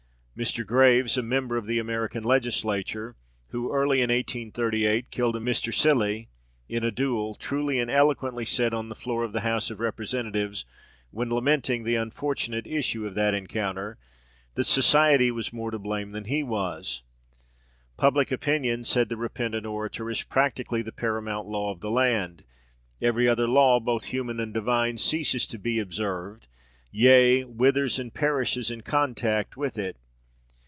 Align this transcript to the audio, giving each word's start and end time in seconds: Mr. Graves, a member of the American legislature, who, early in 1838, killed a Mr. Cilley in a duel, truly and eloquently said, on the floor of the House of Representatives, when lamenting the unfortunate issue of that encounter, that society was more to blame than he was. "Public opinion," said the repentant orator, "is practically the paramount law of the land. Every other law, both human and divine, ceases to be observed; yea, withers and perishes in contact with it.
Mr. 0.33 0.65
Graves, 0.65 1.17
a 1.17 1.21
member 1.21 1.55
of 1.55 1.67
the 1.67 1.77
American 1.77 2.23
legislature, 2.23 3.15
who, 3.49 3.71
early 3.71 3.99
in 4.01 4.09
1838, 4.09 5.11
killed 5.11 5.35
a 5.35 5.39
Mr. 5.39 5.71
Cilley 5.73 6.29
in 6.67 6.83
a 6.83 6.89
duel, 6.89 7.35
truly 7.35 7.77
and 7.77 7.91
eloquently 7.91 8.45
said, 8.45 8.73
on 8.73 8.89
the 8.89 8.95
floor 8.95 9.23
of 9.23 9.33
the 9.33 9.41
House 9.41 9.69
of 9.69 9.79
Representatives, 9.79 10.65
when 11.11 11.29
lamenting 11.29 11.83
the 11.83 11.95
unfortunate 11.97 12.65
issue 12.65 13.05
of 13.05 13.13
that 13.13 13.35
encounter, 13.35 13.99
that 14.55 14.63
society 14.63 15.29
was 15.29 15.53
more 15.53 15.69
to 15.69 15.77
blame 15.77 16.09
than 16.11 16.25
he 16.25 16.41
was. 16.41 17.03
"Public 17.97 18.31
opinion," 18.31 18.83
said 18.83 19.09
the 19.09 19.17
repentant 19.17 19.65
orator, 19.67 20.09
"is 20.09 20.23
practically 20.23 20.81
the 20.81 20.91
paramount 20.93 21.47
law 21.47 21.71
of 21.71 21.81
the 21.81 21.91
land. 21.91 22.43
Every 22.99 23.27
other 23.27 23.47
law, 23.47 23.79
both 23.79 24.05
human 24.05 24.39
and 24.39 24.51
divine, 24.53 24.97
ceases 24.97 25.45
to 25.47 25.59
be 25.59 25.77
observed; 25.77 26.47
yea, 26.89 27.43
withers 27.43 27.99
and 27.99 28.11
perishes 28.11 28.71
in 28.71 28.81
contact 28.81 29.55
with 29.55 29.77
it. 29.77 29.97